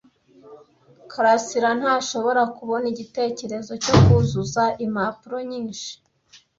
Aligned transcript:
karasira 1.11 1.69
ntashobora 1.79 2.41
kubona 2.57 2.85
igitekerezo 2.93 3.71
cyo 3.83 3.95
kuzuza 4.03 4.63
impapuro 4.85 5.37
nyinshi. 5.49 5.91